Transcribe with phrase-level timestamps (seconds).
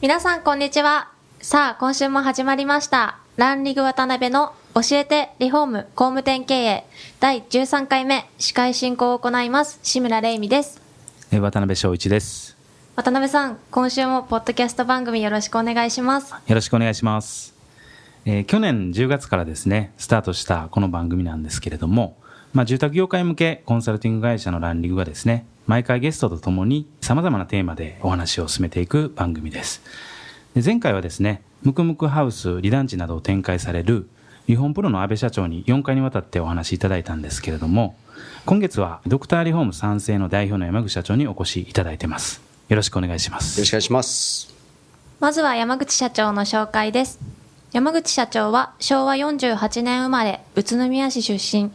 [0.00, 6.84] 皆さんこんにちはさあ今週も始まりましたランリグ渡辺の教えてリフォーム工務店経営
[7.18, 10.80] 第13回目司会進行を行います志村玲美です
[11.32, 12.56] え渡辺翔一です。
[12.94, 17.54] 渡辺さん今週もポッドキャスト番組よろしくお願いしますよろしくお願いします。
[18.24, 22.16] えー去年10月からですね、スタートしたこの番組なんですけれども、
[22.52, 29.82] まあ、住宅業界向けコンサルティング会社のランリングがですね、毎回ゲストとともに様々なテーマでお話を進めていく番組です。
[30.54, 34.08] で前回はですね、ムクムクハウス、リ団地などを展開される
[34.46, 37.96] 日本プロの安倍社長に4回にわたってお話しいただいたんですけれども、
[38.46, 42.40] 今月はドクターリフォーム賛成の代表の山口社長にお越しいただいてます。
[42.70, 43.58] よろしくお願いします。
[43.58, 44.54] よろしくお願いします。
[45.20, 47.20] まずは山口社長の紹介です。
[47.72, 51.70] 山口社長は昭和48年生まれ、宇都宮市出身。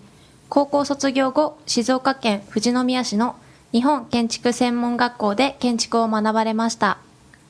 [0.49, 3.35] 高校卒業後、静岡県富士宮市の
[3.73, 6.99] 日本建築専門学校で建築を学ばれました。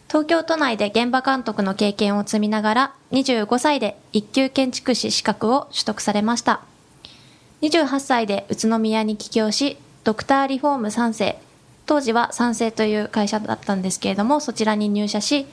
[0.08, 6.62] 東京都内で現場監督の経験を積みながら、25歳で一級建築士資格を取得されました。
[7.62, 11.42] 28歳で宇都宮に帰郷し、ドクターリフォーム3世、
[11.86, 15.46] 当時は三世という会社だったんですけれども、そちらに入社し、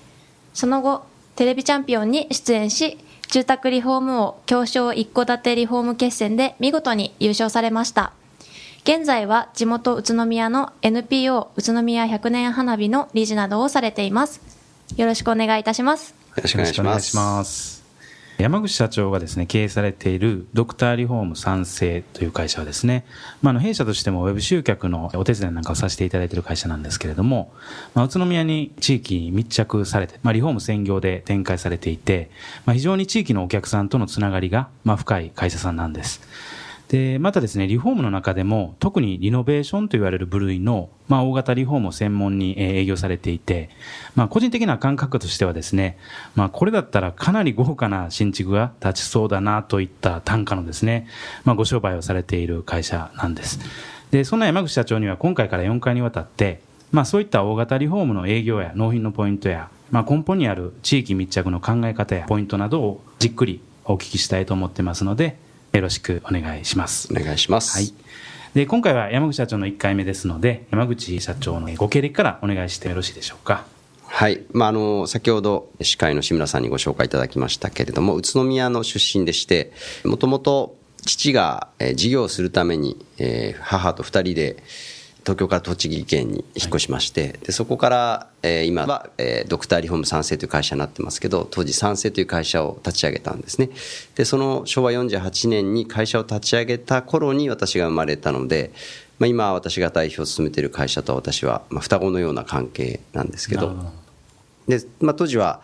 [0.55, 1.03] その後、
[1.35, 2.97] テレビチャンピオンに出演し、
[3.29, 8.13] 住宅リフォーム王強商一戸建てリフォーム決戦で見事に優勝されました。
[8.83, 14.41] 現在は地元宇都宮の NPO 宇都宮100年花火の理事などをされています。
[14.97, 16.15] よろしくお願いいたします。
[16.35, 17.17] よろしくお願いします。
[17.17, 17.81] ます
[18.39, 23.05] 山口社長がですね経営されているドクターリフォーム賛成という会社はですね、
[23.43, 27.53] まあ、の弊社としてもウェブ集客のお手伝いなんかをさせていただいている会社なんですけれども、
[27.95, 32.31] まあ、宇都宮に地域に密着されて、まあ、リフォーム専業で展開されていて、
[32.65, 36.23] まあ、非常に地域のお客さんとのつながりが、まあ、深い会社さんなんです。
[36.91, 43.71] で、またですね、リフォームの中でも、特にリノベーションと言われる部類の、まあ、大型リフォームを専門に営業されていて、
[44.17, 45.99] まあ、個人的な感覚としてはですね、
[46.35, 51.07] まあ、これだったらかなり豪華な新築が立ちそうだなといった単価のですね、
[51.45, 53.61] まあ、ご商売をされている会社なんです。
[54.11, 65.39] で、そんな山口社長には今回から4回にわたって、まあ、そういった大型リフォームの営業や納品のポイントや、まあ、根本にある地域密着の考え方やポイントなどをじっくりお聞きしたいと思ってますので、
[65.73, 67.09] よろしくお願いします。
[67.13, 67.77] お願いします。
[67.77, 67.93] はい。
[68.55, 73.65] で、今回は山口社長の1回目ですので、山口社長のご経歴からお願いしてよろしいでしょうか。
[74.07, 74.43] はい。
[74.53, 79.73] まあ、あの、先ほど司会の志村さんにご紹介いただきましたけれども、宇都宮の出身でして、
[80.05, 80.77] もともと
[81.07, 84.63] 父がえー事業をするために、えー母と二人で
[85.21, 93.71] 東京から栃木県に引っ越しまして、でそこから、えー今は、えードクターリフォーム三世という会社になってますけど、当時三世という会社を立ち上げたんですね。
[94.15, 98.73] で、その昭和48年に会社を立ち上げた頃に私が生まれたので、
[99.19, 103.77] まあ、今私が代表を務めている会社と私は、まあ、双子のような関係なんですけど、
[104.67, 105.63] で、まあ、当時は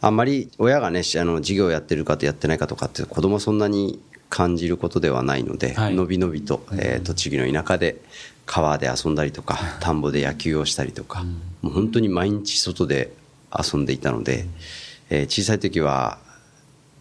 [0.00, 5.94] あんまり親がねしあの事業をやってるかとやってないかとかって子供はそんなに感じることではないので、はい。
[5.94, 8.00] のびのびと、えー栃木の田舎で
[8.46, 11.24] 川で遊んだりとか田んぼで野球をしたりとか、
[11.62, 13.12] もう本当に毎日外で
[13.56, 14.46] 遊んでいたので、
[15.10, 16.18] えー小さい時は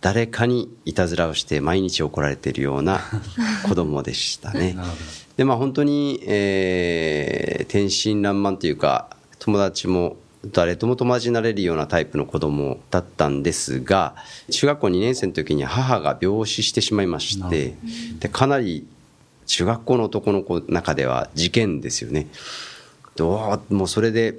[0.01, 3.01] 誰かにいたずらをして毎日怒られているような
[3.67, 4.75] 子供でしたね。
[5.37, 10.17] でまあ本当に、えー天真爛漫というか友達も
[10.51, 14.15] 誰とも友達になれるようなタイプの子供だったんですが
[14.49, 17.75] 中学校2年生の時に母が病死してしまいまして
[18.19, 18.85] でかなり
[19.51, 22.27] 中学校の男の子の中では事件ですよね。
[23.17, 24.35] どうもうそれで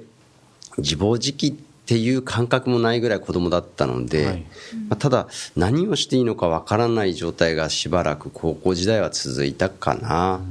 [0.79, 1.55] 自暴自棄っ
[1.85, 4.45] ていう感覚もないぐらい子供だったので、はい
[4.89, 10.41] まあ、ただ何をしていいのかわからない状態がしばらく高校時代は続いたかな。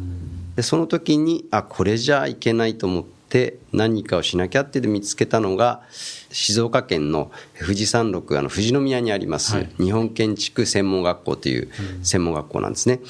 [0.54, 5.82] でその時にあこれじゃいけないと思って何かをしなきゃってで見つけたのが
[6.30, 11.68] 静岡県の富士山麓あの富士宮にあります、はい日本建築専門学校という
[12.04, 13.00] 専門学校なんですね。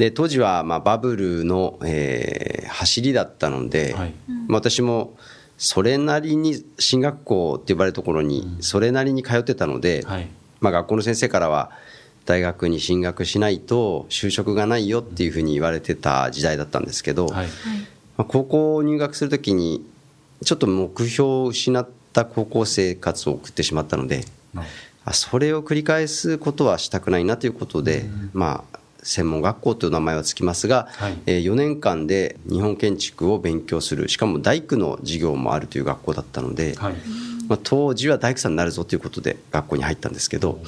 [0.00, 4.14] で当時はまあバブルの、えー走りだったので、はい。
[4.48, 5.14] まあ私も
[5.58, 10.28] それなりに進学校って呼ばれるところにそれなりに通ってたので、はい。
[10.60, 11.70] まあ、学校の先生からは
[12.24, 17.46] 大学に進学しないと就職がないよっていうふうに言われてた時代だったんですけど、はい。
[18.16, 19.84] まあ、高校入学するときに
[20.44, 24.24] ちょっと目標を失った高校生活を送ってしまったので、
[25.04, 36.94] あそれを繰り返すことはしたくないなということで、まあ、専門学校という名前はつきますが、はい、えー、4年間で日本建築を勉強するしかも大工の授業もあるという学校だったので、はい、
[37.48, 40.60] まあ、当時は大工さんになるぞということで学校に入ったんですけど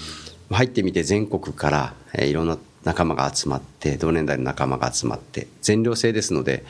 [0.50, 6.64] 入ってみて全国から、えー、いろんな仲間が集まって同年代の仲間が集まって全寮制ですので、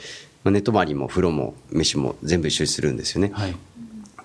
[0.45, 3.31] まあ、寝泊まりも風呂も飯も全部一緒にするんですよね。
[3.33, 3.57] はい、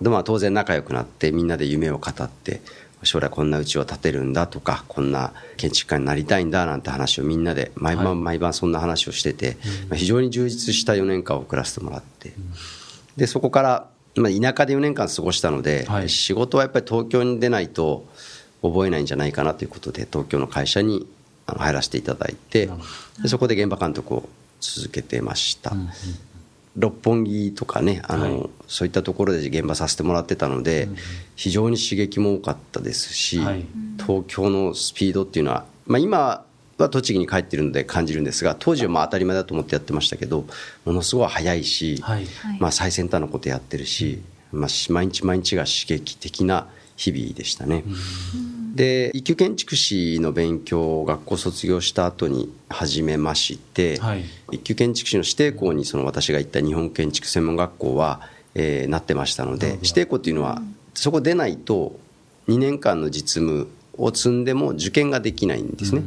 [0.01, 2.61] でまあ、当然仲良くなってみんなで夢を語って
[3.07, 9.57] 将来こんな家を建てるんだとかこんな建築家になりたいんだなんて話をみんなで毎晩毎晩そんな話をしてて、
[9.89, 12.33] まあ、非常に充実した4年間を送らせてもらって。
[13.15, 18.05] でそこから、まあ、田舎で4年間過ごしたので、はい、仕事はやっぱり東京に出ないと
[18.61, 21.07] 覚えないんじゃないかなということで東京の会社に
[21.47, 22.69] 入らせていただいて
[23.21, 25.71] でそこで現場監督を続けてました。
[25.71, 25.87] うんうん
[26.77, 30.95] 六本木とかねあの、はい、そういったところで現場させてもらってたので、うん、
[31.35, 33.65] 非常に刺激も多かったですし、はい、
[33.97, 36.45] 東京のスピードっていうのは、まあ、今
[36.77, 40.45] は栃木に帰ってるので感じるんですが当時はまあ当たり前だと思ってやってましたけど
[40.85, 42.27] ものすごい速いし、はい、
[42.59, 44.21] まあ、最先端のことやってるし、
[44.51, 47.83] まあ、毎日毎日が刺激的な日々でしたね。
[47.85, 58.21] うんで一級建築士の勉強を学校卒業した後に始めまして、はい、一級建築士の指定校にその私が行った日本建築専門学校は、
[58.53, 60.61] えー、なってましたので指定校っていうのは
[60.93, 61.99] そこ出ないと
[62.47, 66.03] 2年間の実務を積んでも受験ができないんですね。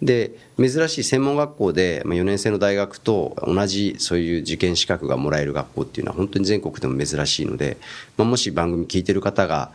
[0.00, 7.76] で珍しい専門学校で4年生の大学と同じそういう受験資格がもらえる学校っていうのは本当に全国でも珍しいので、
[8.16, 9.72] まあ、もし番組聞いてる方が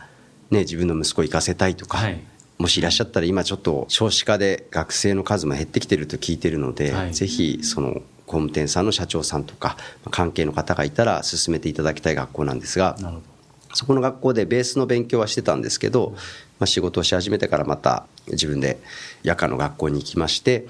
[0.50, 2.20] ね、自分の息子を行かせたいとか、はい、
[2.58, 9.76] もしいらっしゃったら今ちょっと少子化で学生の数も減ってきてると聞いてるので、はい、ぜひその工務店さんの社長さんとか
[10.10, 12.96] 関係の方がいたら進めていただきたい学校なんですが
[13.74, 16.12] そこの学校でベースの勉強はしてたんですけど、
[16.58, 18.78] まあ、仕事をし始めてからまた自分で
[19.22, 20.66] 夜間の学校に行きまして、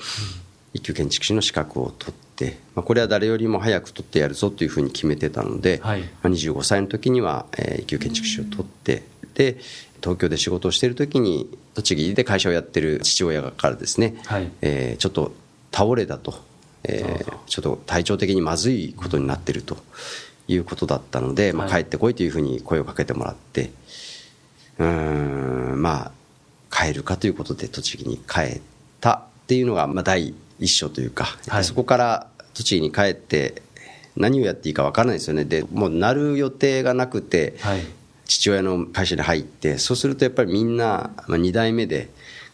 [0.74, 2.29] 一級建築士の資格を取って、
[2.74, 9.04] まあ、これは誰よりも早く取ってやるぞというふうに決めてたので、はい、まあ、25歳の時には、えー、一級建築士を取って
[9.34, 9.58] で
[10.02, 15.32] 東京で仕事をしている時に栃木で会社をやってる父親からですね、はい、えー、ちょっと
[15.72, 16.34] 倒れたと、
[16.84, 19.76] えー、ちょっと体調的にまずいことになっていると
[20.48, 23.70] いうことだったので、まあ、帰ってこいというふうに声をかけてもらって
[24.78, 26.12] うんまあ
[26.70, 28.60] 帰るかということで栃木に帰っ
[29.00, 33.62] たっていうのが、まあ、第一章というか、はい、そこから栃木に帰って
[34.16, 35.44] 何をやっていいか分からないですよね。
[35.44, 37.84] でもうなる予定がなくて、はい、
[38.26, 42.10] 父親の会社に入ってそうするとやっぱりみんな、まあ、2代目で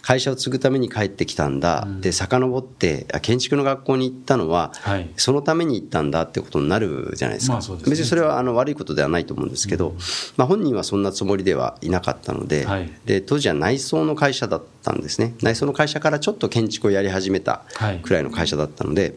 [0.06, 9.98] 会社を継ぐために帰ってきたんだ、うん、で遡って建築の学校に行ったのは、はい、そのために行ったんだってことになるじゃないですか、まあすね、別にそれはあの悪いことではないと思うんですけど、うん、
[10.36, 15.34] まあ、本人はそんなつもりではいなかったのではい、で当時は内装の会社だったんですね。
[15.42, 17.64] 内装の会社からちょっと建築をやり始めた
[18.02, 19.14] くらいの会社だったので、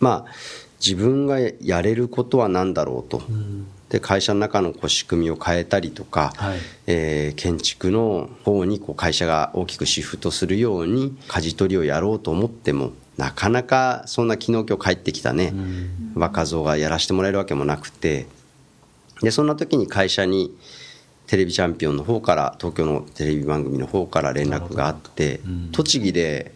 [0.00, 0.32] まあ
[0.84, 3.22] 自分がやれることは何だろうと。
[3.28, 6.58] うんで会社の中のこう仕組みを変えたりとか、はい、
[6.88, 15.54] えー、建築の方にこう会社が大きくシフトするように舵取りをやろうと思ってもなかなかそんな昨日今日帰ってきたね、
[16.14, 18.26] 若造がやらせてもらえるわけもなくて。
[19.22, 20.54] でそんな時に会社に
[21.26, 25.40] テレビチャンピオンの方から東京のテレビ番組の方から連絡があって、
[25.72, 26.52] 栃木で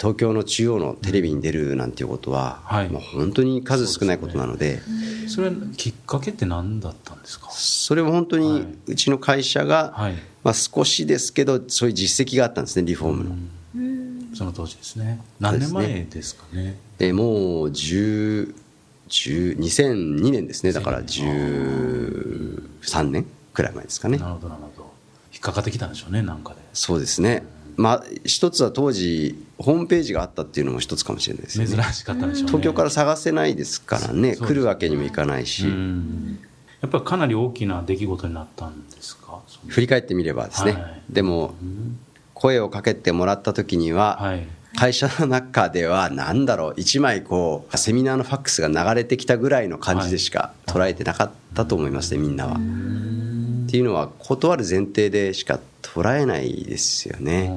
[0.00, 4.80] 東京の中央のテレビに出るなんていうことは、はい、もう本当に数少ないことなので
[5.28, 7.50] それきっかけって何だったんですか？
[7.50, 13.36] それも本当にうちの会社が、はい、まあ、少しですけどそういう実績があったんですねリフォームの。
[14.34, 15.20] その当時ですね。
[15.40, 16.78] 何年前ですかね？
[16.98, 18.54] えもう10
[19.08, 20.72] 2002年ですね。
[20.72, 24.16] だから13年くらい前ですかね。
[24.18, 24.88] なるほどなるほど。
[25.32, 26.60] 引っかかってきたんでしょうねなんかで。
[26.72, 27.42] そうですね、
[27.76, 31.66] まあ、一つは当時ホームページがあったっていうのも一つかもしれないですね。
[31.66, 32.46] 珍しかったでしょうね。
[32.48, 34.36] 東京から探せないですからね。
[34.36, 35.66] 来るわけにもいかないし。
[35.66, 39.40] やっぱりかなり大きな出来事になったんですか？
[39.68, 41.54] 振り返ってみればですね、はい、でも
[42.32, 44.46] 声をかけてもらった時には、はい。
[44.76, 46.74] 会社の中では何だろう。
[46.74, 52.52] 1枚こうセミナーのファックスが流れてきたぐらいの感じでしか捉えてなかったと思いますねみんなは。
[52.52, 52.56] っ
[53.68, 57.50] ていうのは断る前提でしか捉えないですよね。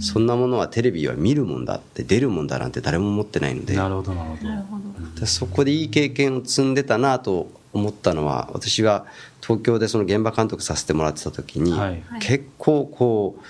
[0.00, 3.76] そんなものはテレビは見るもんだって出るもんだなんて誰も思ってないので。
[3.76, 4.78] なるほどなるほ
[5.20, 5.26] ど。
[5.26, 9.06] そこでいい経験を積んでたなと思ったのは私は
[9.40, 13.42] 東京でその現場監督させてもらってた時に、はい、結構こう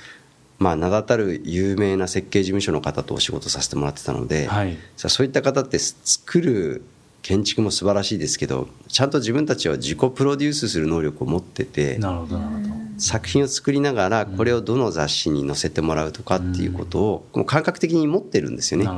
[0.59, 6.85] まあ名だたる有名な設計事務所の方とお仕事させてもらってたので、はい、そういった方って作る
[7.23, 18.89] 建築も素晴らしいですけどちゃんと自分たちは自己プロデュースする能力を持っててなるほどなるほど作品を作りながらこれをどの雑誌に載せてもらうとかっていうことをもう感覚的に持ってるんですよね。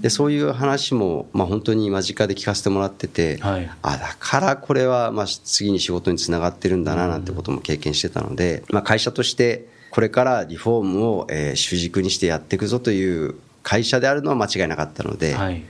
[0.00, 3.70] でそういう話も、まあ、本当に間近で聞かせてもらってて、はい。
[3.82, 15.64] あだからこれはまあ次に仕事につながってるんだななんてことも経験してたので、まあ、会社としてこれからリフォームをえー主軸にしてやっていくぞという会社であるのは間違いなかったので、どはい。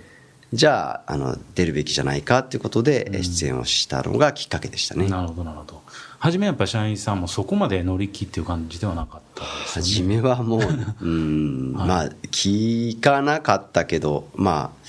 [0.53, 5.09] じゃああの出るべきじゃないかということでえー出演をしたのがきっかけでしたね。
[5.09, 5.83] なるほどなるほど
[6.23, 9.43] 初めやっぱ社員さんもそこまで乗り気っていう感じではなかった。
[9.43, 10.61] ですよね初めはもう、
[11.05, 14.87] うん、はいまあ、聞かなかったけど、まあ、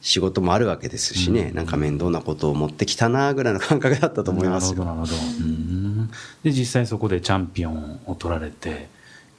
[0.00, 4.84] 仕事もあるわけですしね、なんか面倒なことを持ってきたなぐらいの感覚だったと思いますよ。
[4.84, 6.10] なるほどなるほどうん。
[6.42, 8.80] で実際そこでチャンピオンを取られてやっ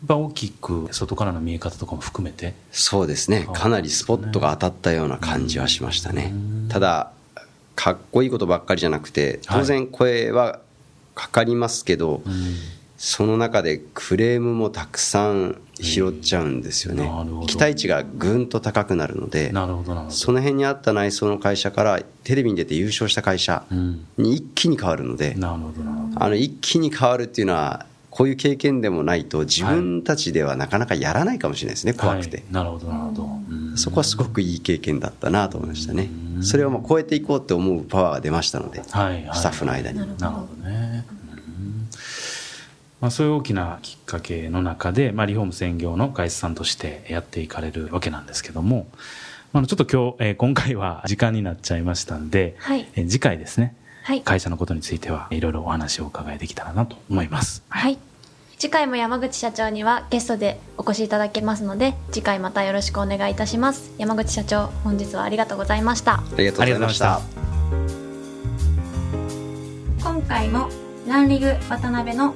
[0.08, 2.54] ぱ大きく外からの見え方とかも含めて。
[2.72, 6.34] そうですね、かなりスポットが当たったような感じはしましたね。
[6.70, 7.12] ただ、
[7.76, 10.62] かっこいいことばっかりじゃなくて、当然声は
[11.16, 12.22] かかりますけど、
[12.98, 17.10] その中でクレームもたくさん拾っちゃうんですよね。
[17.48, 19.52] 期待値がぐんと高くなるので、
[20.10, 24.06] その辺にあった内装の会社からテレビに出て優勝した会社うん。
[24.18, 25.58] に一気に変わるので、あ
[26.30, 33.24] の一気に変わるっていうのはこういう経験でもないと自分たちではなかなかやらないかもしれないですね、怖くて、はいなるほどなるほど。
[33.24, 33.78] うん。
[33.78, 36.10] そこはすごくいい経験だったなと思いましたね。
[36.42, 39.38] それをまあ超えていこうって思うパワーが出ましたので、はいはい。
[39.38, 40.00] スタッフの間に。
[40.00, 40.85] なるほどね、うん
[43.02, 48.88] まあ、そういう大きなきっかけの中で、まあ、リフォーム専業の会社さんとしてやっていかれるわけなんですけども、
[49.54, 52.88] まあ、ちょっと今日、えー今回は時間になっちゃいましたんで、はい。
[52.96, 54.22] えー次回ですねはい。
[54.22, 57.64] 会社のことについてはいろいろお話をお伺いできたらなと思います。
[57.70, 57.98] はい。
[58.58, 63.94] 次回も山口社長にはゲストでお越しいただけますので次回またよろしくお願いいたします。
[63.98, 66.14] 山口社長本日はありがとうございました。
[66.14, 67.22] ありがとうございました。
[70.02, 70.70] 今回も
[71.08, 72.36] ランリグ渡辺の